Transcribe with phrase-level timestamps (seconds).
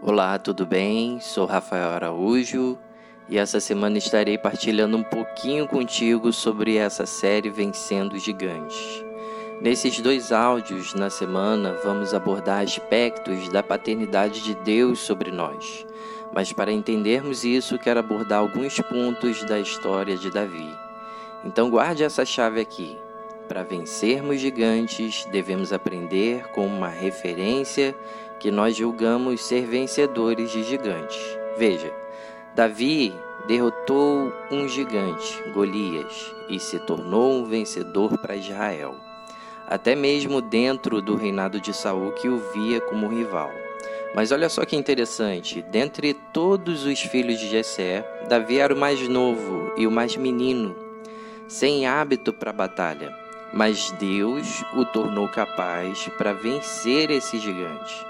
[0.00, 1.18] Olá, tudo bem?
[1.18, 2.78] Sou Rafael Araújo
[3.28, 9.04] e essa semana estarei partilhando um pouquinho contigo sobre essa série Vencendo Gigantes.
[9.60, 15.84] Nesses dois áudios na semana vamos abordar aspectos da paternidade de Deus sobre nós.
[16.32, 20.72] Mas para entendermos isso, quero abordar alguns pontos da história de Davi.
[21.44, 22.96] Então guarde essa chave aqui.
[23.48, 27.94] Para vencermos gigantes, devemos aprender com uma referência
[28.38, 31.18] que nós julgamos ser vencedores de gigantes.
[31.56, 31.90] Veja,
[32.54, 33.14] Davi
[33.46, 38.94] derrotou um gigante, Golias, e se tornou um vencedor para Israel,
[39.66, 43.50] até mesmo dentro do reinado de Saul que o via como rival.
[44.14, 49.00] Mas olha só que interessante, dentre todos os filhos de Jessé, Davi era o mais
[49.08, 50.76] novo e o mais menino,
[51.46, 53.27] sem hábito para batalha.
[53.52, 58.06] Mas Deus o tornou capaz para vencer esse gigante.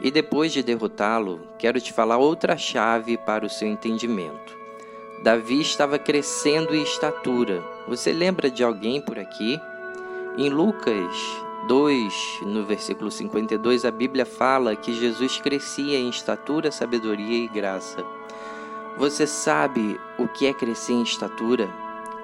[0.00, 4.56] E depois de derrotá-lo, quero te falar outra chave para o seu entendimento.
[5.22, 7.64] Davi estava crescendo em estatura.
[7.88, 9.58] Você lembra de alguém por aqui?
[10.36, 11.16] Em Lucas
[11.66, 18.04] 2, no versículo 52, a Bíblia fala que Jesus crescia em estatura, sabedoria e graça.
[18.98, 21.68] Você sabe o que é crescer em estatura?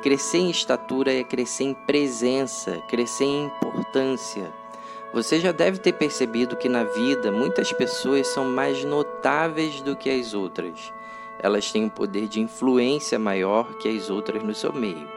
[0.02, 4.52] Crescer em estatura é crescer em presença, crescer em importância.
[5.14, 10.10] Você já deve ter percebido que na vida muitas pessoas são mais notáveis do que
[10.10, 10.92] as outras.
[11.38, 15.08] Elas têm um poder de influência maior que as outras no seu meio.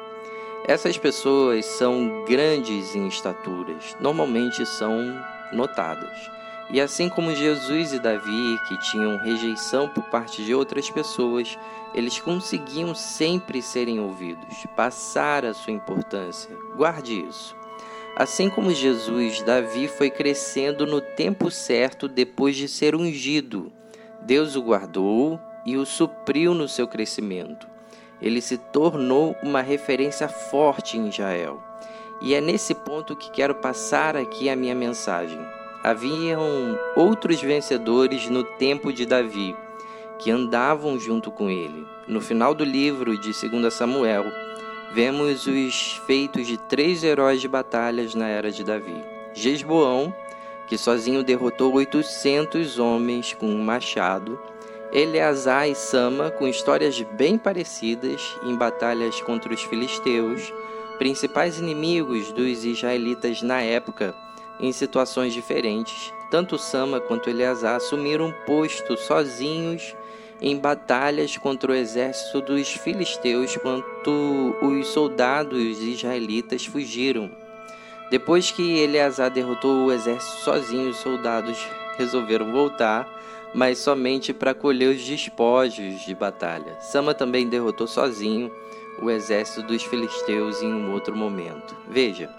[0.67, 5.19] Essas pessoas são grandes em estaturas, normalmente são
[5.51, 6.29] notadas.
[6.69, 11.57] E assim como Jesus e Davi, que tinham rejeição por parte de outras pessoas,
[11.93, 16.55] eles conseguiam sempre serem ouvidos, passar a sua importância.
[16.75, 17.55] Guarde isso.
[18.15, 23.71] Assim como Jesus, Davi foi crescendo no tempo certo depois de ser ungido.
[24.21, 27.67] Deus o guardou e o supriu no seu crescimento.
[28.21, 31.61] Ele se tornou uma referência forte em Israel.
[32.21, 35.39] E é nesse ponto que quero passar aqui a minha mensagem.
[35.85, 39.55] Haviam outros vencedores no tempo de Davi,
[40.17, 41.85] que andavam junto com ele.
[42.07, 44.25] No final do livro de 2 Samuel,
[44.93, 48.99] vemos os feitos de três heróis de batalhas na era de Davi.
[49.35, 50.11] Gesboão,
[50.65, 54.39] que sozinho derrotou 800 homens com um machado.
[54.91, 60.51] Eleazar e Sama, com histórias bem parecidas em batalhas contra os filisteus,
[60.97, 64.15] principais inimigos dos israelitas na época,
[64.59, 66.13] em situações diferentes.
[66.29, 69.95] Tanto Sama quanto Eleazar assumiram um posto sozinhos
[70.41, 77.31] em batalhas contra o exército dos filisteus quando os soldados israelitas fugiram.
[78.09, 81.57] Depois que Eleazar derrotou o exército sozinho, os soldados
[81.97, 83.09] resolveram voltar,
[83.53, 86.77] mas somente para colher os despojos de batalha.
[86.81, 88.51] Sama também derrotou sozinho
[89.01, 91.75] o exército dos filisteus em um outro momento.
[91.89, 92.29] Veja,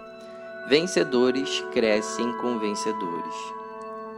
[0.69, 3.35] vencedores crescem com vencedores.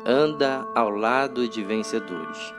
[0.05, 2.55] Anda ao lado de vencedores.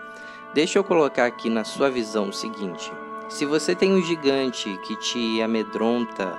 [0.53, 2.91] Deixa eu colocar aqui na sua visão o seguinte:
[3.27, 6.38] se você tem um gigante que te amedronta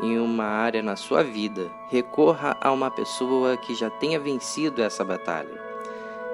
[0.00, 5.04] em uma área na sua vida, recorra a uma pessoa que já tenha vencido essa
[5.04, 5.68] batalha.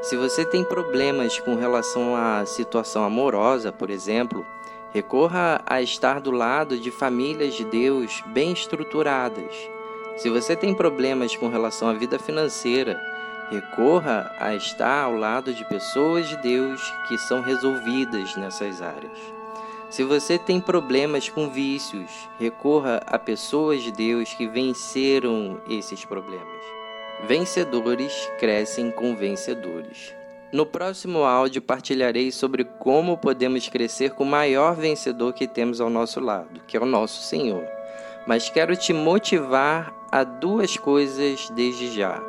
[0.02, 4.44] Se você tem problemas com relação à situação amorosa, por exemplo,
[4.92, 9.73] recorra a estar do lado de famílias de Deus bem estruturadas.
[10.16, 13.00] Se você tem problemas com relação à vida financeira,
[13.50, 19.18] Recorra a estar ao lado de pessoas de Deus que são resolvidas nessas áreas.
[19.90, 26.64] Se você tem problemas com vícios, recorra a pessoas de Deus que venceram esses problemas.
[27.28, 30.14] Vencedores crescem com vencedores.
[30.50, 35.90] No próximo áudio partilharei sobre como podemos crescer com o maior vencedor que temos ao
[35.90, 37.64] nosso lado, que é o nosso Senhor.
[38.26, 42.22] Mas quero te motivar a duas coisas desde já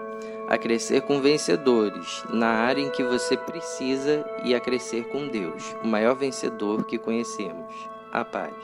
[0.48, 5.76] a crescer com vencedores na área em que você precisa e a crescer com Deus,
[5.84, 7.72] o maior vencedor que conhecemos.
[8.12, 8.56] A paz.